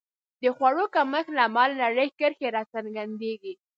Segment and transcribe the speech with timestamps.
[0.41, 3.53] د خوړو کمښت له امله نرۍ کرښې راڅرګندېږي.